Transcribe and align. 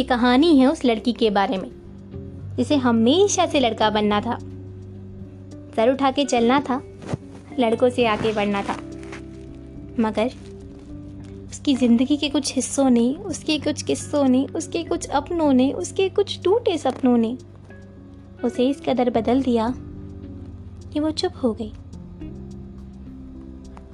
ये 0.00 0.04
कहानी 0.04 0.58
है 0.58 0.72
उस 0.72 0.84
लड़की 0.84 1.12
के 1.12 1.30
बारे 1.30 1.58
में। 1.58 1.70
जिसे 2.56 2.76
हमेशा 2.76 3.46
से 3.46 3.60
लड़का 3.60 3.90
बनना 3.90 4.20
था। 4.20 4.38
सर 5.76 5.92
उठा 5.92 6.10
के 6.10 6.24
चलना 6.24 6.60
था। 6.60 6.82
लड़कों 7.58 7.90
से 7.90 8.06
आगे 8.06 8.32
बढ़ना 8.32 8.62
था। 8.62 8.76
मगर 10.00 10.30
उसकी 11.50 11.74
ज़िंदगी 11.74 12.16
के 12.16 12.28
कुछ 12.28 12.54
हिस्सों 12.54 12.90
ने, 12.90 13.14
उसके 13.14 13.58
कुछ 13.58 13.82
किस्सों 13.82 14.24
ने, 14.28 14.46
उसके 14.46 14.84
कुछ 14.84 15.08
अपनों 15.08 15.52
ने, 15.52 15.72
उसके 15.72 16.08
कुछ 16.08 16.42
टूटे 16.42 16.78
सपनों 16.78 17.16
ने 17.16 17.38
उसे 18.44 18.68
इस 18.68 18.80
कदर 18.80 19.10
बदल 19.10 19.42
दिया 19.42 19.74
कि 20.92 21.00
वो 21.00 21.10
चुप 21.10 21.32
हो 21.42 21.52
गई। 21.52 21.72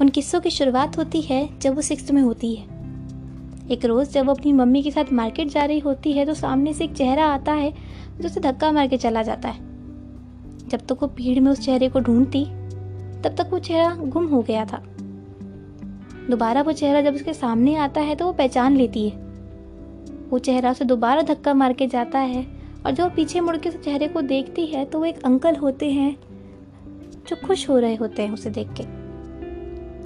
उन 0.00 0.08
किस्सों 0.08 0.40
की 0.40 0.50
शुरुआत 0.50 0.98
होती 0.98 1.20
है 1.20 1.58
जब 1.58 1.74
वो 1.74 1.82
सिक्स 1.82 2.10
में 2.10 2.22
होती 2.22 2.54
है। 2.54 2.75
एक 3.70 3.84
रोज़ 3.84 4.10
जब 4.10 4.26
वो 4.26 4.32
अपनी 4.32 4.52
मम्मी 4.52 4.82
के 4.82 4.90
साथ 4.90 5.12
मार्केट 5.12 5.48
जा 5.48 5.64
रही 5.64 5.78
होती 5.78 6.12
है 6.12 6.24
तो 6.26 6.34
सामने 6.34 6.72
से 6.72 6.84
एक 6.84 6.92
चेहरा 6.92 7.24
आता 7.26 7.52
है 7.52 7.70
जो 8.20 8.26
उसे 8.26 8.40
धक्का 8.40 8.70
मार 8.72 8.88
के 8.88 8.96
चला 8.96 9.22
जाता 9.22 9.48
है। 9.48 9.64
जब 10.68 10.78
तक 10.78 10.86
तो 10.86 10.94
वो 10.94 11.06
भीड़ 11.06 11.40
में 11.40 11.50
उस 11.50 11.60
चेहरे 11.60 11.88
को 11.88 12.00
ढूंढती, 12.00 12.44
तब 13.22 13.34
तक 13.38 13.48
वो 13.50 13.58
चेहरा 13.58 13.94
गुम 13.94 14.26
हो 14.26 14.42
गया 14.42 14.64
था। 14.64 14.82
दोबारा 16.30 16.62
वो 16.62 16.72
चेहरा 16.72 17.00
जब 17.00 17.14
उसके 17.14 17.32
सामने 17.34 17.74
आता 17.76 18.00
है 18.00 18.14
तो 18.14 18.26
वो 18.26 18.32
पहचान 18.32 18.76
लेती 18.76 19.08
है। 19.08 19.24
वो 20.30 20.38
चेहरा 20.38 20.70
उसे 20.70 20.84
दोबारा 20.84 21.22
धक्का 21.22 21.54
मार 21.54 21.72
के 21.72 21.86
जाता 21.86 22.18
है 22.18 22.46
और 22.86 22.92
जब 22.92 23.02
वो 23.04 23.10
पीछे 23.10 23.40
मुड़ 23.40 23.56
के 23.56 23.68
उस 23.68 23.76
चेहरे 23.76 24.08
को 24.08 24.20
देखती 24.20 24.66
है 24.66 24.84
तो 24.84 24.98
वो 24.98 25.04
एक 25.04 25.22
अंकल 25.24 25.56
होते 25.56 25.90
हैं 25.90 26.16
जो 27.28 27.36
खुश 27.46 27.68
हो 27.68 27.78
रहे 27.78 27.94
होते 27.94 28.22
हैं 28.22 28.32
उसे 28.32 28.50
देख 28.50 28.68
के 28.80 28.84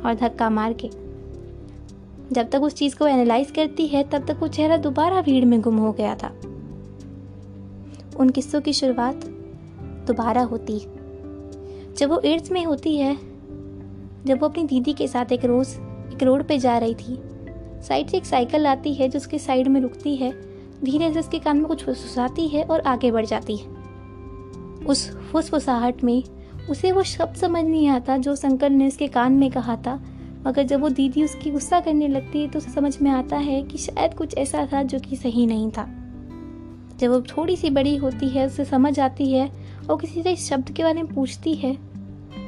और 0.01 0.15
धक्का 0.15 0.51
मार 0.51 0.73
के। 0.73 0.91
जब 2.33 2.51
तक 2.51 2.63
उस 2.63 2.75
चीज़ 2.75 2.97
को 2.97 3.07
एनालाइज 3.07 3.51
करती 3.51 3.87
है, 3.87 4.05
तब 4.05 4.27
तक 4.27 4.37
वो 4.41 4.49
चेहरा 4.49 4.77
दोबारा 4.77 5.23
भीड़ 5.23 5.45
में 5.45 5.61
गुम 5.61 5.77
हो 5.77 5.93
गया 5.93 6.15
था। 6.15 6.33
उन 8.17 8.31
किस्सों 8.31 8.61
की 8.61 8.73
शुरुआत 8.73 9.25
दोबारा 10.07 10.43
होती। 10.43 10.79
जब 11.99 12.11
वो 12.11 12.21
एड्स 12.25 12.51
में 12.51 12.65
होती 12.65 12.97
है, 12.97 13.15
जब 14.27 14.39
वो 14.41 14.49
अपनी 14.49 14.65
दीदी 14.65 14.93
के 14.93 15.09
साथ 15.09 15.33
एक 15.33 15.45
रोज़, 15.45 15.77
एक 16.15 16.23
रोड 16.23 16.45
पे 16.45 16.59
जा 16.59 16.79
रही 16.79 16.95
थी, 16.95 17.23
साइड 17.83 18.09
से 18.09 18.17
एक 18.17 18.27
साइकिल 18.27 18.67
आती 18.67 18.95
है 18.95 19.09
जो 19.09 19.19
उसके 19.19 19.39
साइड 19.39 19.69
में 19.69 19.81
रुकती 19.81 20.17
है, 20.17 20.35
धीरे 20.85 21.13
से 21.13 21.21
उसके 21.21 21.39
कान 21.39 21.57
में 21.57 21.67
कुछ 21.67 21.85
फुसफुसाती 21.85 22.49
है 22.49 22.65
और 22.65 22.81
आगे 22.81 23.11
बढ़ 23.11 23.27
जाती 23.27 23.57
है। 23.57 23.67
उस 24.87 25.11
फुसफुसाहट 25.11 26.05
में 26.05 26.25
उसे 26.71 26.93
वो 26.93 27.03
शब्द 27.03 27.37
समझ 27.37 27.65
नहीं 27.65 27.89
आता 27.89 28.17
जो 28.17 28.37
शंकर 28.37 28.71
ने 28.71 28.87
उसके 28.87 29.09
कान 29.09 29.33
में 29.33 29.51
कहा 29.51 29.77
था 29.77 30.03
मगर 30.47 30.63
जब 30.63 30.81
वो 30.81 30.89
दीदी 30.89 31.25
उसकी 31.25 31.51
गुस्सा 31.51 31.81
करने 31.81 32.09
लगती 32.09 32.41
है 32.43 32.49
तो 32.49 32.59
उसे 32.59 32.71
समझ 32.71 33.01
में 33.03 33.11
आता 33.11 33.37
है 33.37 33.63
कि 33.63 33.79
शायद 33.79 34.15
कुछ 34.15 34.37
ऐसा 34.39 34.67
था 34.73 34.83
जो 34.83 34.99
कि 34.99 35.17
सही 35.17 35.47
नहीं 35.47 35.71
था। 35.71 35.89
जब 36.99 37.11
वो 37.11 37.21
थोड़ी 37.21 37.57
सी 37.57 37.71
बड़ी 37.71 37.97
होती 37.97 38.29
है, 38.29 38.47
उसे 38.47 38.65
समझ 38.65 38.99
आती 39.01 39.31
है 39.33 39.51
और 39.91 40.01
किसी 40.01 40.23
से 40.23 40.37
शब्द 40.37 40.71
के 40.71 40.83
बारे 40.83 41.03
में 41.03 41.15
पूछती 41.15 41.55
है 41.55 41.75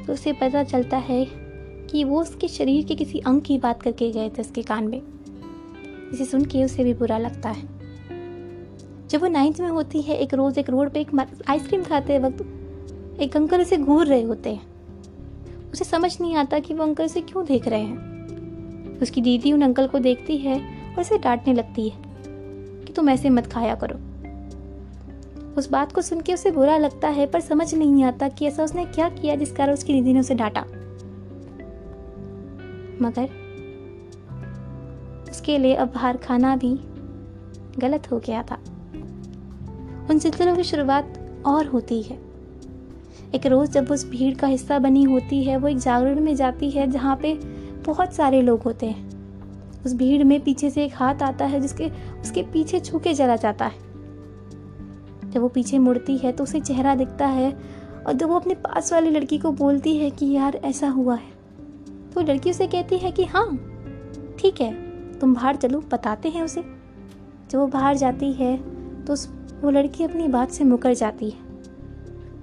तो 0.07 0.13
उसे 0.13 0.33
पता 0.33 0.63
चलता 0.63 0.97
है 0.97 1.25
कि 1.91 2.05
वो 2.05 2.20
उसके 2.20 2.48
शरीर 2.48 2.85
के 2.85 2.95
किसी 2.95 3.19
अंग 3.19 3.41
की 3.41 3.59
बात 3.59 3.83
करके 3.83 4.11
गए 4.11 4.29
थे 4.29 4.43
उसके 4.43 4.63
कान 4.63 4.89
में। 4.89 5.01
इसे 6.13 6.25
सुन 6.25 6.45
के 6.45 6.65
उसे 6.65 6.85
भी 6.85 6.95
बुरा 6.95 7.19
लगता 7.19 7.48
है। 7.48 7.63
जब 9.09 9.20
वो 9.20 9.29
नाइन्थ 9.29 9.61
में 9.61 9.69
होती 9.69 10.03
है, 10.03 10.17
एक 10.17 10.35
रोज़ 10.35 10.61
एक 10.61 10.70
रोड 10.70 10.91
पे 10.91 11.01
एक 11.01 11.27
आइसक्रीम 11.48 11.83
खाते 11.83 12.19
वक्त 12.19 13.20
एक 13.20 13.37
अंकल 13.37 13.61
उसे 13.61 13.77
घूर 13.77 14.07
रहे 14.07 14.23
होते 14.23 14.51
हैं। 14.51 14.72
उसे 15.73 15.84
समझ 15.84 16.20
नहीं 16.20 16.37
आता 16.37 16.59
कि 16.59 16.75
वो 16.75 16.84
अंकल 16.84 17.05
उसे 17.05 17.20
क्यों 17.20 17.45
देख 17.45 17.69
रहे 17.69 17.83
हैं। 17.83 18.13
उसकी 19.01 19.20
दीदी 19.20 19.52
उन 19.52 19.63
अंकल 19.63 19.86
को 19.86 19.98
देखती 19.98 20.39
है 20.39 20.58
और 20.95 21.01
उसे 21.01 21.19
डांटने 21.19 21.55
लगती 21.55 21.89
है 21.89 22.02
कि 22.85 22.92
तुम 22.92 23.11
ऐसे 23.11 23.30
मत 23.30 23.46
खाया 23.46 23.74
करो। 23.74 23.98
उस 25.55 25.70
बात 25.70 25.92
को 25.92 26.02
सुन 26.02 26.20
के 26.20 26.35
उसे 26.35 26.51
बुरा 26.51 26.77
लगता 26.77 27.08
है, 27.08 27.27
पर 27.27 27.41
समझ 27.41 27.74
नहीं 27.74 28.05
आता 28.05 28.29
कि 28.29 28.46
ऐसा 28.46 28.64
उसने 28.64 28.85
क्या 28.85 29.08
किया 29.08 29.36
जिस 29.36 29.52
कारण 29.52 29.73
उसकी 29.73 29.92
दीदी 29.92 30.13
ने 30.13 30.20
उसे 30.20 30.35
डांटा। 30.35 30.61
मगर 33.02 33.29
उसके 35.30 35.58
लिए 35.58 35.75
अब 35.75 35.89
बाहर 35.89 36.17
खाना 36.17 36.57
भी 36.57 36.80
गलत 37.79 38.11
हो 38.13 38.19
गया 38.19 38.42
था। 38.42 38.58
उन 40.11 40.19
सिलसिलों 40.19 40.57
की 40.57 40.63
शुरुआत 40.63 41.42
और 41.46 41.67
होती 41.67 42.02
है। 42.02 42.32
एक 43.34 43.46
रोज़ 43.46 43.70
जब 43.70 43.90
उस 43.90 44.08
भीड़ 44.11 44.34
का 44.34 44.46
हिस्सा 44.46 44.78
बनी 44.78 45.02
होती 45.02 45.42
है, 45.45 45.56
वो 45.56 45.68
एक 45.68 45.78
जागरण 45.78 46.20
में 46.20 46.34
जाती 46.36 46.70
है 46.70 46.90
जहाँ 46.90 47.17
पे 47.17 47.34
बहुत 47.86 48.12
सारे 48.12 48.42
लोग 48.42 48.62
होते 48.62 48.86
हैं। 48.86 49.11
उस 49.84 49.95
भीड़ 49.95 50.24
में 50.24 50.40
पीछे 50.40 50.70
से 50.70 50.84
एक 50.84 50.95
हाथ 50.95 51.22
आता 51.22 51.45
है 51.45 51.61
जिसके, 51.61 51.90
उसके 52.22 52.42
पीछे 52.42 52.80
छू 52.80 52.98
के 52.98 53.14
चला 53.14 53.36
जाता 53.36 53.64
है। 53.64 53.80
जब 55.30 55.40
वो 55.40 55.48
पीछे 55.48 55.78
मुड़ती 55.78 56.17
है 56.17 56.33
तो 56.33 56.45
उसे 56.45 56.61
चेहरा 56.61 56.95
दिखता 56.95 57.27
है 57.27 57.52
और 58.06 58.12
जब 58.12 58.28
वो 58.28 58.36
अपने 58.36 58.55
पास 58.55 58.92
वाली 58.92 59.11
लड़की 59.11 59.39
को 59.39 59.52
बोलती 59.52 59.96
है 59.96 60.11
कि 60.11 60.27
यार 60.27 60.56
ऐसा 60.56 60.89
हुआ 60.89 61.14
है 61.14 61.30
तो 62.11 62.20
लड़की 62.22 62.51
उसे 62.51 62.67
कहती 62.67 62.96
है 62.98 63.11
कि 63.12 63.24
हाँ 63.24 63.46
ठीक 64.39 64.61
है, 64.61 64.72
तुम 65.18 65.34
बाहर 65.34 65.56
चलो, 65.56 65.80
बताते 65.92 66.28
हैं 66.28 66.42
उसे। 66.42 66.62
जब 67.51 67.58
वो 67.58 67.67
बाहर 67.67 67.96
जाती 67.96 68.33
है 68.33 68.56
तो 69.05 69.12
उस, 69.12 69.28
वो 69.62 69.70
लड़की 69.70 70.05
अपनी 70.05 70.28
बात 70.28 70.51
से 70.51 70.64
मुकर 70.64 70.95
जाती 70.95 71.30
है। 71.30 71.42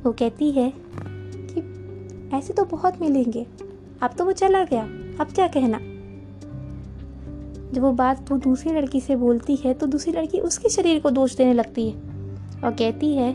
वो 0.03 0.11
कहती 0.11 0.51
है 0.51 0.73
कि 0.75 1.61
ऐसे 2.37 2.53
तो 2.53 2.65
बहुत 2.65 3.01
मिलेंगे। 3.01 3.45
अब 4.01 4.13
तो 4.17 4.25
वो 4.25 4.31
चला 4.31 4.63
गया। 4.63 4.83
अब 5.19 5.31
क्या 5.35 5.47
कहना? 5.47 5.79
जब 7.73 7.81
वो 7.81 7.91
बात 7.91 8.31
वो 8.31 8.37
दूसरी 8.37 8.73
लड़की 8.73 9.01
से 9.01 9.15
बोलती 9.15 9.55
है 9.55 9.73
तो 9.73 9.87
दूसरी 9.87 10.13
लड़की 10.13 10.39
उसके 10.39 10.69
शरीर 10.69 10.99
को 10.99 11.09
दोष 11.09 11.35
देने 11.35 11.53
लगती 11.53 11.89
है 11.89 11.95
और 12.63 12.71
कहती 12.71 13.13
है 13.15 13.33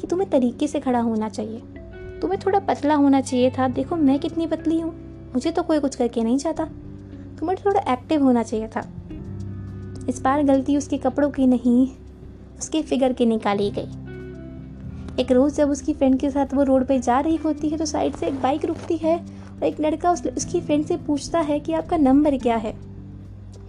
कि 0.00 0.06
तुम्हें 0.06 0.30
तरीके 0.30 0.66
से 0.66 0.80
खड़ा 0.80 1.00
होना 1.00 1.28
चाहिए। 1.28 1.58
तुम्हें 2.20 2.38
थोड़ा 2.46 2.58
पतला 2.58 2.94
होना 2.94 3.20
चाहिए 3.20 3.50
था। 3.50 3.68
देखो, 3.68 3.96
मैं 3.96 4.18
कितनी 4.18 4.46
पतली 4.46 4.80
हूँ। 4.80 4.92
मुझे 5.34 5.50
तो 5.50 5.62
कोई 5.62 5.80
कुछ 5.80 5.96
करके 5.96 6.22
नहीं 6.22 6.38
चाहता 6.38 6.64
तुम्हें 7.38 7.56
थोड़ा 7.66 7.92
एक्टिव 7.92 8.22
होना 8.22 8.42
चाहिए 8.42 8.68
था। 8.68 8.80
इस 10.08 10.20
बार 10.22 10.42
गलती 10.42 10.76
उसके 10.76 10.98
कपड़ों 10.98 11.30
की 11.30 11.46
नहीं, 11.46 11.88
उसके 12.58 12.82
फिगर 12.82 13.12
की 13.12 13.26
निकाली 13.26 13.70
गई। 13.70 14.07
एक 15.18 15.32
रोज़ 15.32 15.54
जब 15.54 15.70
उसकी 15.70 15.94
फ्रेंड 15.94 16.18
के 16.20 16.30
साथ 16.30 16.54
वो 16.54 16.62
रोड 16.62 16.86
पे 16.86 16.98
जा 16.98 17.20
रही 17.20 17.36
होती 17.36 17.68
है 17.68 17.78
तो 17.78 17.86
साइड 17.86 18.16
से 18.16 18.26
एक 18.26 18.42
बाइक 18.42 18.64
रुकती 18.64 18.96
है 18.96 19.18
और 19.56 19.64
एक 19.64 19.80
लड़का 19.80 20.12
उस, 20.12 20.26
उसकी 20.26 20.60
फ्रेंड 20.60 20.86
से 20.86 20.96
पूछता 20.96 21.40
है 21.40 21.60
कि 21.60 21.72
आपका 21.72 21.96
नंबर 21.96 22.36
क्या 22.36 22.56
है? 22.56 22.76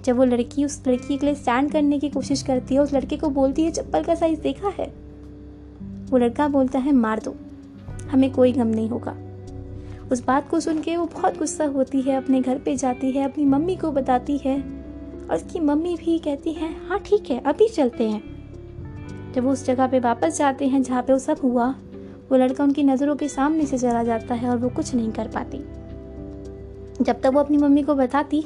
जब 0.06 0.18
वो 0.18 0.24
लड़की 0.24 0.66
उस 0.66 0.84
लड़की 0.88 1.18
के 1.18 1.26
लिए 1.26 1.36
स्टैंड 1.36 1.72
करने 1.72 2.00
की 2.00 2.10
कोशिश 2.10 2.42
करती 2.42 2.76
है, 2.76 2.82
उस 2.82 2.94
लड़के 2.94 3.18
को 3.18 3.30
बोलती 3.30 3.64
है, 3.64 3.72
चप्पल 3.72 4.04
का 4.04 4.16
साइज़ 4.16 4.42
देखा 4.42 4.68
है? 4.68 4.94
वो 6.10 6.18
लड़का 6.18 6.48
बोलता 6.48 6.80
है, 6.80 6.92
मार 6.92 7.20
दो, 7.20 7.36
हमें 8.12 8.34
कोई 8.34 8.52
गम 8.52 8.68
नहीं 8.68 8.90
होगा। 8.90 9.18
उस 10.12 10.26
बात 10.26 10.50
को 10.50 10.60
सुन 10.60 10.82
के 10.82 10.98
वो 10.98 11.06
बहुत 11.06 11.40
गुस्सा 11.40 11.66
होती 11.66 12.02
है, 12.02 12.16
अपने 12.16 12.42
घर 12.42 12.58
पे 12.58 12.76
जाती 12.76 13.12
है, 13.12 13.26
अपनी 13.26 13.46
मम्मी 13.46 13.76
को 13.76 13.92
बताती 13.92 14.38
है 14.38 14.60
और 15.30 15.36
उसकी 15.36 15.60
मम्मी 15.60 15.96
भी 15.96 16.20
कहती 16.20 16.54
है 16.54 16.88
हाँ 16.88 17.00
ठीक 17.00 17.32
है, 17.32 17.40
अभी 17.40 17.70
चलते 17.70 18.10
हैं। 18.10 18.39
जब 19.36 19.44
वो 19.44 19.52
उस 19.52 19.66
जगह 19.66 19.88
पे 19.88 20.00
वापस 20.00 20.38
जाते 20.38 20.68
हैं 20.68 20.84
जहाँ 20.84 21.02
पे 21.04 21.14
वो 21.14 21.20
सब 21.20 21.38
हुआ, 21.44 21.76
वो 22.32 22.38
लड़का 22.38 22.64
उनकी 22.64 22.84
नज़रों 22.84 23.16
के 23.16 23.28
सामने 23.28 23.66
से 23.66 23.78
चला 23.78 24.04
जाता 24.04 24.36
है 24.36 24.50
और 24.50 24.58
वो 24.58 24.70
कुछ 24.70 24.96
नहीं 24.96 25.12
कर 25.12 25.28
पाती। 25.28 25.58
जब 27.04 27.22
तक 27.22 27.26
वो 27.26 27.40
अपनी 27.40 27.58
मम्मी 27.58 27.84
को 27.84 27.96
बताती, 27.96 28.42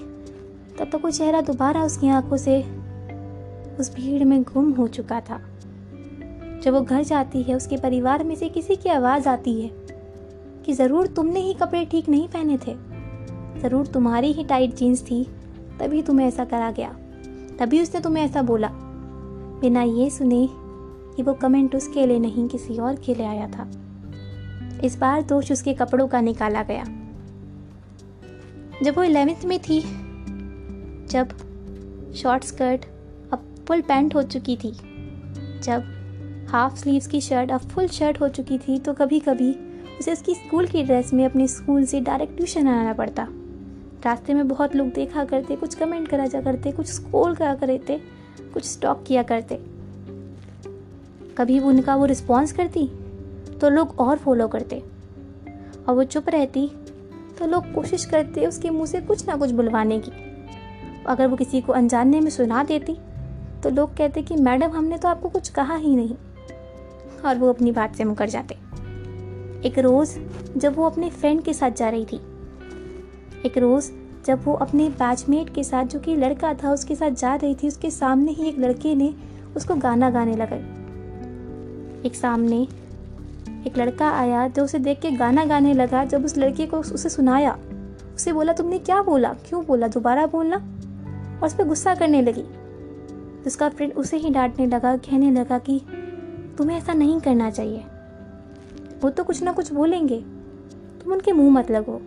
तब 0.79 0.89
तक 0.91 0.99
वो 1.03 1.11
चेहरा 1.11 1.41
दोबारा 1.41 1.83
उसकी 1.83 2.09
आँखों 2.09 2.37
से 2.37 2.61
उस 3.79 3.95
भीड़ 3.95 4.23
में 4.23 4.43
गुम 4.43 4.71
हो 4.71 4.87
चुका 4.87 5.19
था। 5.19 5.41
जब 6.63 6.73
वो 6.73 6.81
घर 6.81 7.03
जाती 7.03 7.41
है, 7.43 7.55
उसके 7.55 7.77
परिवार 7.77 8.23
में 8.23 8.35
से 8.35 8.49
किसी 8.49 8.75
की 8.75 8.89
आवाज़ 8.89 9.29
आती 9.29 9.61
है 9.61 9.71
कि 10.65 10.73
ज़रूर 10.73 11.07
तुमने 11.07 11.39
ही 11.39 11.53
कपड़े 11.53 11.85
ठीक 11.85 12.09
नहीं 12.09 12.27
पहने 12.27 12.57
थे। 12.57 12.75
ज़रूर 13.61 13.87
तुम्हारी 13.87 14.31
ही 14.31 14.43
टाइट 14.43 14.75
जीन्स 14.75 15.01
थी, 15.01 15.23
तभी 15.79 16.01
तुम्हें 16.01 16.27
ऐसा 16.27 16.45
करा 16.45 16.71
गया। 16.71 16.89
तभी 17.59 17.81
उसने 17.81 18.01
तुम्हें 18.01 18.23
ऐसा 18.23 18.41
बोला। 18.41 18.69
बिना 19.61 19.81
ये 19.81 20.09
सुने 20.09 20.49
कि 21.15 21.23
वो 21.23 21.33
कमेंट 21.33 21.75
उसके 21.75 22.05
लिए 22.05 22.19
नहीं 22.19 22.47
किसी 22.47 22.77
और 22.77 22.95
के 22.95 23.15
लिए 23.15 23.25
आया 23.25 23.47
था। 23.47 23.69
इस 24.83 24.97
बार 24.97 25.21
दोष 25.21 25.51
उसके 25.51 25.73
कपड़ों 25.73 26.07
का 26.07 26.21
निकाला 26.21 26.63
गया। 26.63 26.83
जब 28.83 28.97
वो 28.97 29.03
इलेवेंथ 29.03 29.45
में 29.45 29.59
थी, 29.59 29.79
जब 31.07 31.27
शॉर्ट 32.15 32.43
स्कर्ट 32.43 32.85
अब 33.33 33.55
फुल 33.67 33.81
पैंट 33.81 34.15
हो 34.15 34.23
चुकी 34.23 34.55
थी, 34.55 34.71
जब 35.63 36.47
हाफ़ 36.49 36.75
स्लीव्स 36.75 37.07
की 37.07 37.21
शर्ट 37.21 37.51
अब 37.51 37.59
फुल 37.59 37.87
शर्ट 37.87 38.21
हो 38.21 38.29
चुकी 38.29 38.57
थी 38.57 38.79
तो 38.79 38.93
कभी 38.93 39.19
कभी 39.19 39.53
उसे 39.99 40.11
उसकी 40.11 40.33
स्कूल 40.35 40.67
की 40.67 40.83
ड्रेस 40.83 41.13
में 41.13 41.25
अपने 41.25 41.47
स्कूल 41.47 41.85
से 41.85 41.99
डायरेक्ट 42.01 42.37
ट्यूशन 42.37 42.67
आना 42.67 42.93
पड़ता। 42.93 43.27
रास्ते 44.05 44.33
में 44.33 44.47
बहुत 44.47 44.75
लोग 44.75 44.87
देखा 44.87 45.23
करते, 45.25 45.55
कुछ 45.55 45.75
कमेंट 45.75 46.07
करा 46.07 46.25
जा 46.25 46.41
करते, 46.41 46.71
कुछ 46.71 46.87
स्कोल 46.87 47.35
करा 47.35 47.55
करते, 47.55 48.01
कुछ 48.53 48.65
स्टॉक 48.65 49.03
किया 49.07 49.23
करते। 49.23 49.72
कभी 51.37 51.59
उनका 51.59 51.95
वो 51.95 52.05
रिस्पॉन्स 52.05 52.51
करती? 52.51 52.89
तो 53.61 53.69
लोग 53.69 53.99
और 53.99 54.17
फॉलो 54.17 54.47
करते। 54.47 54.83
और 55.89 55.95
वो 55.95 56.03
चुप 56.03 56.29
रहती 56.29 56.71
तो 57.39 57.47
लोग 57.47 57.73
कोशिश 57.73 58.05
करते 58.05 58.45
उसके 58.45 58.69
मुँह 58.69 58.85
से 58.85 59.01
कुछ 59.01 59.27
ना 59.27 59.35
कुछ 59.35 59.51
बुलवाने 59.51 59.99
की। 59.99 60.11
अगर 61.07 61.27
वो 61.27 61.35
किसी 61.35 61.61
को 61.61 61.73
अनजाने 61.73 62.21
में 62.21 62.31
सुना 62.31 62.63
देती 62.63 62.97
तो 63.63 63.69
लोग 63.69 63.97
कहते 63.97 64.21
कि, 64.21 64.35
मैडम, 64.35 64.69
हमने 64.69 64.97
तो 64.97 65.07
आपको 65.07 65.29
कुछ 65.29 65.49
कहा 65.49 65.75
ही 65.75 65.95
नहीं। 65.95 66.15
और 67.25 67.35
वो 67.35 67.49
अपनी 67.49 67.71
बात 67.71 67.95
से 67.95 68.03
मुकर 68.03 68.29
जाते। 68.29 68.55
एक 69.67 69.79
रोज़ 69.79 70.19
जब 70.57 70.75
वो 70.75 70.85
अपने 70.85 71.09
फ्रेंड 71.09 71.41
के 71.41 71.53
साथ 71.53 71.71
जा 71.71 71.89
रही 71.89 72.05
थी, 72.05 72.21
एक 73.45 73.57
रोज़ 73.57 73.91
जब 74.25 74.45
वो 74.45 74.53
अपने 74.53 74.89
बैचमेट 74.89 75.55
के 75.55 75.63
साथ, 75.63 75.85
जो 75.85 75.99
कि 75.99 76.15
लड़का 76.15 76.53
था, 76.53 76.71
उसके 76.71 76.95
साथ 76.95 77.11
जा 77.11 77.35
रही 77.35 77.55
थी, 77.55 77.67
उसके 77.67 77.91
सामने 77.91 78.31
ही 78.31 78.47
एक 78.47 78.59
लड़के 78.59 78.95
ने 78.95 79.13
उसको 79.55 79.75
गाना 79.75 80.09
गाने 80.09 80.35
लगा। 80.35 80.82
एक 82.05 82.15
सामने 82.15 82.67
एक 83.67 83.77
लड़का 83.77 84.11
आया 84.11 84.47
जो 84.47 84.63
उसे 84.63 84.79
देख 84.79 84.99
के 84.99 85.11
गाना 85.11 85.45
गाने 85.45 85.73
लगा। 85.73 86.05
जब 86.05 86.25
उस 86.25 86.37
लड़के 86.37 86.65
को 86.65 86.77
उसे 86.77 87.09
सुनाया, 87.09 87.57
उसे 88.15 88.33
बोला, 88.33 88.53
तुमने 88.53 88.79
क्या 88.79 89.01
बोला? 89.01 89.33
क्यों 89.33 89.65
बोला? 89.65 89.87
दोबारा 89.87 90.25
बोलना? 90.25 90.55
और 91.39 91.45
उस 91.45 91.53
पर 91.53 91.63
गुस्सा 91.63 91.95
करने 91.95 92.21
लगी। 92.21 92.41
तो 92.41 93.47
उसका 93.47 93.69
फ्रेंड 93.69 93.93
उसे 93.93 94.17
ही 94.17 94.29
डांटने 94.29 94.67
लगा, 94.67 94.97
कहने 94.97 95.31
लगा 95.31 95.57
कि, 95.57 95.81
तुम्हें 96.57 96.77
ऐसा 96.77 96.93
नहीं 96.93 97.19
करना 97.19 97.49
चाहिए। 97.49 97.83
वो 99.01 99.09
तो 99.09 99.23
कुछ 99.23 99.43
ना 99.43 99.51
कुछ 99.51 99.73
बोलेंगे। 99.73 100.25
तुम 101.03 101.13
उनके 101.13 101.31
मुँह 101.31 101.51
मत 101.51 101.71
लगो। 101.71 102.01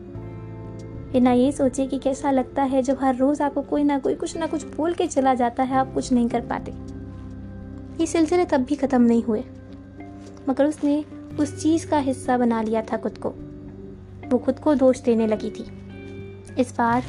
बिना 1.13 1.33
ये 1.33 1.53
सोचे 1.53 1.87
कि 1.87 1.99
कैसा 1.99 2.31
लगता 2.31 2.63
है 2.63 2.83
जब 2.83 2.99
हर 3.01 3.17
रोज़ 3.17 3.43
आपको 3.43 3.63
कोई 3.63 3.85
ना 3.85 3.99
कोई 3.99 4.15
कुछ 4.15 4.37
ना 4.37 4.47
कुछ 4.47 4.77
बोल 4.77 4.93
के 4.93 5.07
चला 5.07 5.35
जाता 5.35 5.63
है, 5.63 5.77
आप 5.77 5.95
कुछ 5.95 6.13
नहीं 6.13 6.29
कर 6.29 6.41
पाते। 6.41 6.75
ये 8.01 8.07
सिलसिले 8.07 8.45
तब 8.45 8.59
भी 8.59 8.75
ख़त्म 8.75 9.03
नहीं 9.03 9.23
हुए। 9.23 9.45
मगर 10.49 10.67
उसने 10.67 11.05
उस 11.41 11.63
चीज़ 11.63 11.87
का 11.87 11.99
हिस्सा 11.99 12.39
बना 12.39 12.63
लिया 12.63 12.83
था 12.83 12.97
खुद 12.97 13.19
को। 13.19 13.29
वो 14.29 14.39
खुद 14.39 14.59
को 14.59 14.75
दोष 14.75 15.01
देने 15.01 15.27
लगी 15.27 15.51
थी। 15.51 15.65
इस 16.59 16.75
बार 16.79 17.03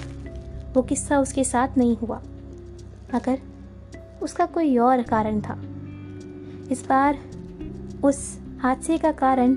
वो 0.73 0.81
किस्सा 0.81 1.19
उसके 1.19 1.43
साथ 1.43 1.77
नहीं 1.77 1.97
हुआ, 1.97 2.21
मगर 3.15 3.39
उसका 4.21 4.45
कोई 4.45 4.77
और 4.77 5.01
कारण 5.03 5.41
था। 5.41 5.61
इस 6.71 6.85
बार 6.89 7.19
उस 8.03 8.39
हादसे 8.61 8.97
का 8.97 9.11
कारण 9.11 9.53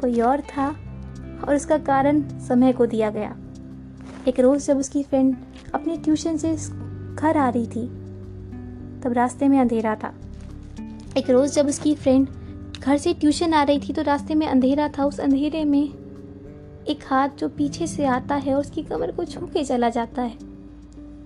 कोई 0.00 0.20
और 0.20 0.40
था 0.40 0.68
और 1.48 1.54
उसका 1.54 1.78
कारण 1.78 2.22
समय 2.40 2.72
को 2.72 2.86
दिया 2.86 3.10
गया। 3.10 3.36
एक 4.28 4.40
रोज़ 4.40 4.66
जब 4.66 4.78
उसकी 4.78 5.02
फ्रेंड 5.02 5.36
अपने 5.74 5.96
ट्यूशन 5.96 6.36
से 6.36 6.54
घर 7.14 7.36
आ 7.36 7.48
रही 7.48 7.66
थी, 7.66 7.86
तब 9.00 9.12
रास्ते 9.12 9.48
में 9.48 9.60
अंधेरा 9.60 9.94
था। 9.94 10.14
एक 11.16 11.30
रोज़ 11.30 11.54
जब 11.54 11.66
उसकी 11.66 11.94
फ्रेंड 11.94 12.28
घर 12.84 12.96
से 12.96 13.12
ट्यूशन 13.14 13.54
आ 13.54 13.62
रही 13.62 13.78
थी 13.78 13.92
तो 13.92 14.02
रास्ते 14.02 14.34
में 14.34 14.46
अंधेरा 14.46 14.88
था। 14.88 15.04
उस 15.04 15.20
अंधेरे 15.20 15.64
में 15.64 15.82
एक 16.88 17.04
हाथ 17.06 17.28
जो 17.38 17.48
पीछे 17.48 17.86
से 17.86 18.04
आता 18.06 18.34
है 18.34 18.54
और 18.54 18.60
उसकी 18.60 18.82
कमर 18.82 19.10
को 19.10 19.24
छू 19.24 19.46
के 19.46 19.62
चला 19.64 19.88
जाता 19.88 20.22
है। 20.22 20.36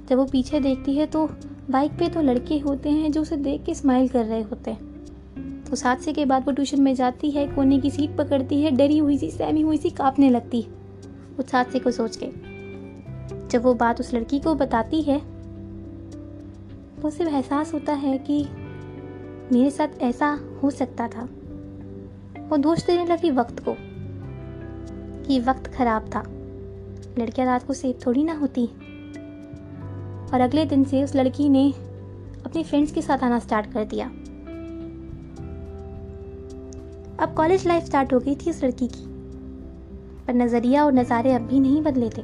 जब 0.09 0.17
वो 0.17 0.25
पीछे 0.25 0.61
देखती 0.61 0.95
है 0.97 1.07
तो 1.07 1.27
बाइक 1.71 1.93
पे 1.93 2.09
तो 2.09 2.21
लड़के 2.23 2.59
होते 2.59 2.91
हैं 2.91 3.11
जो 3.13 3.23
उसे 3.23 3.37
देख 3.37 3.65
के 3.65 3.75
स्माइल 3.75 4.09
कर 4.09 4.25
रहे 4.25 4.43
होते 4.43 4.71
हैं। 4.71 5.67
उस 5.73 5.85
हादसे 5.85 6.13
के 6.13 6.25
बाद 6.25 6.45
वो 6.47 6.53
ट्यूशन 6.53 6.81
में 6.81 6.95
जाती 6.95 7.31
है, 7.31 7.47
कोने 7.47 7.79
की 7.79 7.91
सीट 7.91 8.17
पकड़ती 8.17 8.61
है, 8.63 8.71
डरी 8.71 8.99
हुई 8.99 9.19
सी, 9.19 9.31
सहमी 9.31 9.61
हुई 9.61 9.77
सी, 9.77 9.91
कांपने 9.91 10.31
लगती। 10.31 10.61
है 10.61 10.69
उस 11.39 11.55
हादसे 11.55 11.79
को 11.79 11.91
सोच 11.91 12.19
के 12.23 12.31
जब 13.49 13.63
वो 13.63 13.75
बात 13.75 14.01
उस 14.01 14.15
लड़की 14.15 14.39
को 14.39 14.55
बताती 14.55 15.03
है 15.03 15.19
तो 17.01 17.09
उसे 17.09 17.25
एहसास 17.25 17.75
होता 17.75 17.93
है 17.95 18.17
कि 18.21 18.43
मेरे 19.53 19.71
साथ 19.71 20.03
ऐसा 20.03 20.39
हो 20.63 20.71
सकता 20.71 21.09
था। 21.09 21.29
वो 22.49 22.57
दोष 22.57 22.87
देने 22.87 23.05
लगी 23.05 23.31
वक्त 23.31 23.61
को, 23.61 23.77
कि 25.27 25.41
वक्त 25.41 25.67
खराब 25.67 26.11
था। 26.15 26.23
लड़कियाँ 27.19 27.47
रात 27.49 27.67
को 27.67 27.73
सेफ़ 27.73 28.07
थोड़ी 28.07 28.25
ना 28.25 28.35
होती। 28.35 28.67
और 30.33 30.41
अगले 30.41 30.65
दिन 30.65 30.85
से 30.85 31.05
उस 31.05 31.17
लड़की 31.17 31.49
ने 31.49 31.73
अपने 32.47 32.63
फ्रेंड्स 32.63 32.93
के 32.93 33.03
साथ 33.03 33.19
आना 33.19 33.39
स्टार्ट 33.39 33.73
कर 33.73 33.85
दिया। 33.85 34.07
अब 37.25 37.35
कॉलेज 37.37 37.67
लाइफ 37.67 37.85
स्टार्ट 37.85 38.13
हो 38.13 38.19
गई 38.19 38.35
थी 38.35 38.51
उस 38.51 38.65
लड़की 38.65 38.87
की। 38.87 39.05
पर 40.27 40.35
नज़रिया 40.35 40.85
और 40.85 40.93
नज़ारे 40.93 41.33
अब 41.33 41.43
भी 41.43 41.61
नहीं 41.61 41.83
बदले 41.83 42.09
थे। 42.09 42.23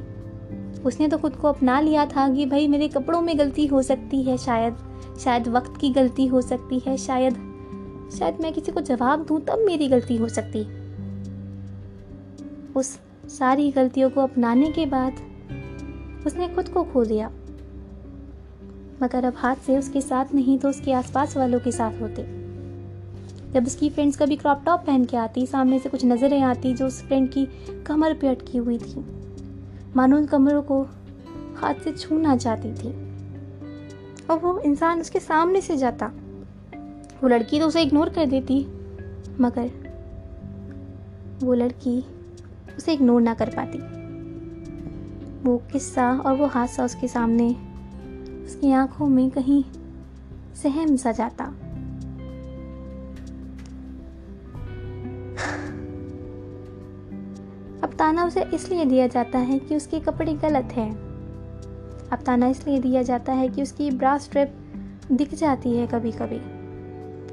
उसने 0.83 1.07
तो 1.07 1.17
खुद 1.17 1.35
को 1.35 1.47
अपना 1.47 1.79
लिया 1.79 2.05
था 2.05 2.29
कि, 2.29 2.45
भाई, 2.45 2.67
मेरे 2.67 2.87
कपड़ों 2.87 3.21
में 3.21 3.39
गलती 3.39 3.65
हो 3.65 3.81
सकती 3.81 4.23
है, 4.23 4.37
शायद 4.37 4.77
शायद 5.19 5.47
वक्त 5.47 5.73
की 5.81 5.89
गलती 5.89 6.25
हो 6.25 6.41
सकती 6.41 6.79
है, 6.79 6.97
शायद 6.97 7.44
शायद 8.19 8.37
मैं 8.41 8.53
किसी 8.53 8.71
को 8.71 8.81
जवाब 8.81 9.25
दूँ, 9.25 9.41
तब 9.41 9.63
मेरी 9.65 9.87
गलती 9.87 10.17
हो 10.17 10.27
सकती। 10.27 10.85
उस 12.73 12.99
सारी 13.27 13.71
गलतियों 13.71 14.09
को 14.09 14.21
अपनाने 14.21 14.71
के 14.71 14.85
बाद 14.85 15.13
उसने 16.25 16.47
खुद 16.47 16.69
को 16.69 16.83
खो 16.83 17.05
दिया। 17.05 17.31
मगर 19.03 19.25
अब 19.25 19.33
हाथ 19.37 19.55
से 19.55 19.77
उसके 19.77 20.01
साथ 20.01 20.25
नहीं 20.33 20.59
तो 20.59 20.69
उसके 20.69 20.93
आसपास 20.93 21.37
वालों 21.37 21.59
के 21.59 21.71
साथ 21.71 22.01
होते। 22.01 22.23
जब 23.53 23.67
उसकी 23.67 23.89
फ्रेंड्स 23.89 24.17
कभी 24.17 24.35
क्रॉप 24.35 24.63
टॉप 24.65 24.79
पहन 24.85 25.05
के 25.05 25.17
आती, 25.17 25.47
सामने 25.47 25.79
से 25.79 25.89
कुछ 25.89 26.05
नज़रें 26.05 26.41
आती 26.41 26.73
जो 26.73 26.87
उस 26.87 27.03
फ्रेंड 27.03 27.29
की 27.29 27.47
कमर 27.85 28.13
पे 28.13 28.27
अटकी 28.27 28.57
हुई 28.57 28.77
थी। 28.77 29.05
मानो 29.95 30.17
उन 30.17 30.25
कमरों 30.25 30.61
को 30.61 30.81
हाथ 31.55 31.73
से 31.73 31.91
छूना 31.91 32.37
चाहती 32.37 32.73
थी। 32.73 33.05
और 34.29 34.37
वो 34.37 34.59
इंसान 34.59 35.01
उसके 35.01 35.19
सामने 35.19 35.61
से 35.61 35.77
जाता। 35.77 36.11
वो 37.23 37.27
लड़की 37.27 37.59
तो 37.59 37.67
उसे 37.67 37.81
इग्नोर 37.81 38.09
कर 38.09 38.25
देती, 38.25 38.65
मगर 39.39 39.69
वो 41.43 41.53
लड़की 41.53 41.99
उसे 42.77 42.93
इग्नोर 42.93 43.21
ना 43.21 43.33
कर 43.33 43.49
पाती। 43.49 43.77
वो 45.43 45.57
किस्सा 45.71 46.09
और 46.17 46.35
वो 46.35 46.45
हादसा 46.45 46.85
उसके 46.85 47.07
सामने, 47.07 47.49
उसकी 48.45 48.71
आँखों 48.71 49.07
में 49.07 49.29
कहीं 49.29 49.63
सहम 50.55 50.95
सा 50.95 51.11
जाता। 51.11 51.45
अब 57.83 57.95
ताना 57.99 58.25
उसे 58.25 58.43
इसलिए 58.53 58.85
दिया 58.85 59.07
जाता 59.07 59.39
है 59.39 59.59
कि 59.59 59.75
उसके 59.75 59.99
कपड़े 59.99 60.33
गलत 60.33 60.73
हैं। 60.73 60.91
अब 62.09 62.23
ताना 62.25 62.47
इसलिए 62.47 62.79
दिया 62.79 63.01
जाता 63.01 63.33
है 63.33 63.47
कि 63.49 63.61
उसकी 63.61 63.89
ब्रा 63.91 64.17
स्ट्रिप 64.17 64.55
दिख 65.11 65.33
जाती 65.35 65.75
है 65.77 65.87
कभी 65.87 66.11
कभी 66.11 66.39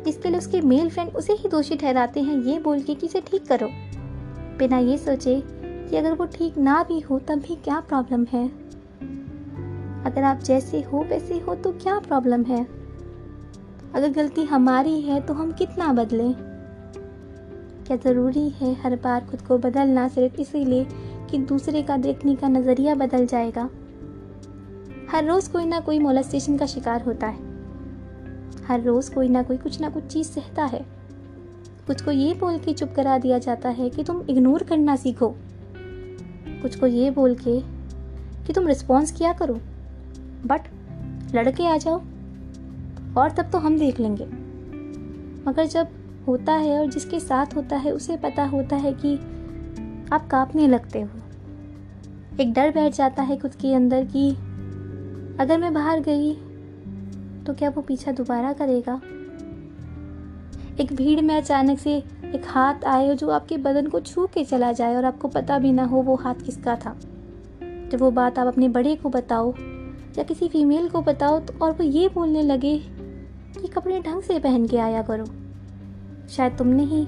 इसके 0.08 0.28
लिए 0.28 0.38
उसके 0.38 0.60
मेल 0.60 0.90
फ्रेंड 0.90 1.10
उसे 1.10 1.32
ही 1.32 1.49
दोषी 1.49 1.76
ठहराते 1.76 2.20
हैं, 2.20 2.43
ये 2.43 2.58
बोल 2.58 2.81
के 2.81 2.94
कि 2.94 3.06
इसे 3.06 3.20
ठीक 3.20 3.46
करो। 3.46 3.69
बिना 4.58 4.79
ये 4.79 4.98
सोचे 4.98 5.43
कि 5.50 5.96
अगर 5.96 6.12
वो 6.12 6.27
ठीक 6.27 6.58
ना 6.58 6.82
भी 6.82 7.00
हो, 7.00 7.19
तब 7.19 7.34
भी 7.34 7.55
क्या 7.55 7.81
प्रॉब्लम 7.81 8.24
है? 8.24 8.48
अगर 10.05 10.22
आप 10.22 10.38
जैसे 10.38 10.81
हो, 10.81 10.98
वैसे 10.98 11.38
हो 11.38 11.55
तो 11.55 11.72
क्या 11.72 11.98
प्रॉब्लम 11.98 12.44
है? 12.44 12.67
अगर 13.94 14.08
गलती 14.08 14.44
हमारी 14.44 15.00
है 15.00 15.20
तो 15.20 15.34
हम 15.34 15.53
कितना 15.53 15.93
बदलें? 15.93 16.34
क्या 17.86 17.96
ज़रूरी 17.96 18.48
है 18.48 18.74
हर 18.74 18.96
बार 18.96 19.24
खुद 19.24 19.41
को 19.41 19.58
बदलना 19.58 20.08
सिर्फ़ 20.08 20.41
इसीलिए 20.41 20.86
कि 21.31 21.38
दूसरे 21.38 21.82
का 21.82 21.96
देखने 21.96 22.36
का 22.36 22.48
नज़रिया 22.48 22.94
बदल 22.94 23.27
जाएगा? 23.27 23.70
हर 25.10 25.24
रोज़ 25.24 25.53
कोई 25.53 25.65
ना 25.65 25.81
कोई 25.81 25.98
मोलस्टेशन 25.98 26.56
का 26.56 26.67
शिकार 26.67 27.03
होता 27.03 27.27
है। 27.27 27.52
हर 28.69 28.81
रोज़ 28.81 29.15
कोई 29.15 29.29
ना 29.29 29.43
कोई 29.43 29.56
कुछ 29.56 29.81
ना 29.81 29.89
कुछ 29.89 30.05
चीज़ 30.05 30.27
सहता 30.27 30.65
है। 30.65 30.87
कुछ 31.87 32.03
को 32.03 32.11
ये 32.11 32.35
बोल 32.35 32.59
के 32.59 32.73
चुप 32.73 32.93
करा 32.97 33.19
दिया 33.19 33.39
जाता 33.39 33.69
है 33.69 33.91
कि 33.91 34.05
तुम 34.05 34.23
इग्नोर 34.31 34.63
करना 34.63 34.97
सीखो। 34.97 35.35
कुछ 36.63 36.77
को 36.77 36.87
ये 36.87 37.11
बोल 37.11 37.35
के 37.35 37.61
कि 38.47 38.53
तुम 38.53 38.67
रिस्पॉन्स 38.67 39.13
किया 39.13 39.32
करो। 39.32 39.55
बट 40.47 40.61
लड़के 41.35 41.67
आ 41.67 41.77
जाओ, 41.77 42.03
और 43.17 43.31
तब 43.31 43.51
तो 43.51 43.59
हम 43.59 43.79
देख 43.79 44.01
लेंगे। 44.01 44.25
मगर 45.51 45.67
जब 45.67 45.89
होता 46.29 46.53
है 46.53 46.81
और 46.81 46.87
जिसके 46.87 47.21
साथ 47.21 47.47
होता 47.56 47.77
है, 47.77 47.93
उसे 47.93 48.17
पता 48.17 48.44
होता 48.44 48.77
है 48.77 48.93
कि 48.93 49.17
आप 50.13 50.29
कांपने 50.31 50.69
लगते 50.69 51.01
हो। 51.01 51.19
एक 52.41 52.53
डर 52.53 52.71
बैठ 52.71 52.94
जाता 52.94 53.23
है 53.23 53.37
खुद 53.37 53.55
के 53.55 53.75
अंदर 53.75 54.05
कि 54.05 54.31
अगर 55.41 55.59
मैं 55.59 55.75
बाहर 55.75 56.01
गई 56.01 56.35
तो 57.46 57.55
क्या 57.55 57.70
वो 57.70 57.82
पीछा 57.82 58.13
दोबारा 58.13 58.53
करेगा? 58.53 59.01
एक 60.81 60.93
भीड़ 60.93 61.20
में 61.20 61.34
अचानक 61.37 61.79
से 61.79 61.96
एक 62.25 62.43
हाथ 62.46 62.84
आए 62.84 63.08
हो 63.08 63.15
जो 63.15 63.29
आपके 63.29 63.56
बदन 63.56 63.87
को 63.87 64.01
छू 64.01 64.27
के 64.27 64.44
चला 64.44 64.72
जाए 64.72 64.94
और 64.94 65.05
आपको 65.05 65.29
पता 65.29 65.58
भी 65.58 65.72
ना 65.72 65.84
हो 65.84 66.03
वो 66.03 66.15
हाथ 66.15 66.34
किसका 66.34 66.77
था। 66.77 66.96
जब 67.63 68.01
वो 68.01 68.11
बात 68.11 68.39
आप 68.39 68.46
अपने 68.46 68.69
बड़े 68.69 68.94
को 68.96 69.08
बताओ 69.08 69.53
या 70.19 70.22
किसी 70.22 70.49
फीमेल 70.49 70.89
को 70.89 71.01
बताओ 71.01 71.39
तो 71.41 71.58
और 71.58 71.72
वो 71.72 71.84
ये 71.84 72.08
बोलने 72.08 72.43
लगे 72.43 72.79
कि 73.61 73.69
कपड़े 73.69 74.01
ढंग 74.01 74.22
से 74.22 74.39
पहन 74.39 74.67
के 74.67 74.79
आया 74.79 75.03
करो। 75.03 75.25
शायद 76.29 76.56
तुमने 76.58 76.84
ही 76.84 77.06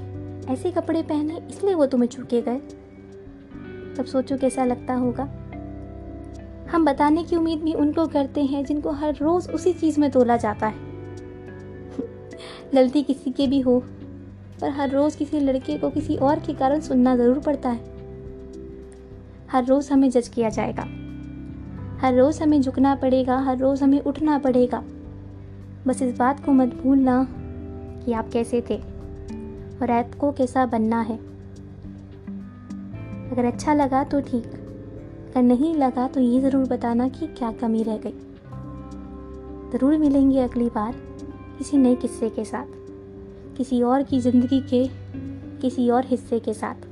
ऐसे 0.53 0.71
कपड़े 0.71 1.03
पहने, 1.03 1.43
इसलिए 1.51 1.75
वो 1.75 1.87
तुम्हें 1.87 2.09
चुके 2.09 2.41
गए। 2.43 2.59
तब 3.97 4.05
सोचो 4.05 4.37
कैसा 4.37 4.65
लगता 4.65 4.95
होगा। 4.95 5.25
हम 6.75 6.85
बताने 6.85 7.25
की 7.25 7.37
उम्मीद 7.37 7.59
भी 7.59 7.75
उनको 7.75 8.07
करते 8.07 8.45
हैं 8.45 8.65
जिनको 8.65 8.91
हर 8.91 9.17
रोज़ 9.17 9.51
उसी 9.51 9.73
चीज़ 9.73 10.01
में 10.01 10.11
तोला 10.11 10.37
जाता 10.37 10.67
है। 10.67 10.75
गलती 12.75 13.03
किसी 13.03 13.31
के 13.31 13.47
भी 13.47 13.61
हो, 13.61 13.85
पर 14.61 14.71
हर 14.71 14.91
रोज़ 14.91 15.19
किसी 15.19 15.41
लड़के 15.41 15.79
को 15.79 15.91
किसी 15.91 16.17
और 16.17 16.39
के 16.39 16.55
कारण 16.55 16.81
सुनना 16.81 17.17
ज़रूर 17.17 17.39
पड़ता 17.39 17.71
है। 17.71 17.85
हर 19.51 19.65
रोज़ 19.65 19.93
हमें 19.93 20.11
जज 20.11 20.29
किया 20.29 20.49
जाएगा। 20.49 20.83
हर 22.01 22.15
रोज़ 22.15 22.43
हमें 22.43 22.61
झुकना 22.61 22.95
पड़ेगा, 22.95 23.39
हर 23.39 23.59
रोज़ 23.59 23.85
हमें 23.85 24.01
उठना 24.01 24.39
पड़ेगा। 24.39 24.85
बस 25.87 26.03
इस 26.03 26.19
बात 26.19 26.45
को 26.45 26.53
मत 26.53 26.75
भूलना 26.75 27.29
कि 28.05 28.13
आप 28.13 28.29
कैसे 28.29 28.65
थे 28.71 28.83
और 29.83 29.91
आपको 29.91 30.33
कैसा 30.33 30.67
बनना 30.67 31.01
है। 31.01 31.19
अगर 33.31 33.45
अच्छा 33.45 33.75
लगा 33.75 34.05
तो 34.05 34.21
ठीक। 34.21 34.64
अगर 35.35 35.43
नहीं 35.43 35.75
लगा 35.75 36.07
तो 36.09 36.21
ये 36.21 36.41
ज़रूर 36.41 36.67
बताना 36.69 37.07
कि 37.09 37.27
क्या 37.29 37.51
कमी 37.53 37.83
रह 37.83 37.97
गई। 37.97 38.13
ज़रूर 39.73 39.97
मिलेंगे 39.99 40.39
अगली 40.41 40.69
बार 40.69 40.93
किसी 41.59 41.77
नए 41.77 41.95
किस्से 41.95 42.29
के 42.31 42.45
साथ, 42.45 42.67
किसी 43.57 43.81
और 43.83 44.03
की 44.03 44.21
ज़िंदगी 44.21 44.61
के, 44.71 44.87
किसी 45.61 45.89
और 45.91 46.05
हिस्से 46.07 46.39
के 46.41 46.55
साथ। 46.55 46.87